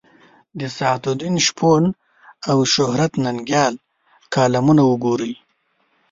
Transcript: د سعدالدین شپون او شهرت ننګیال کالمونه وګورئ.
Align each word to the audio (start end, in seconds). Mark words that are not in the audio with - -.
د 0.59 0.61
سعدالدین 0.77 1.35
شپون 1.47 1.83
او 2.49 2.57
شهرت 2.73 3.11
ننګیال 3.23 3.73
کالمونه 4.35 4.81
وګورئ. 4.85 5.33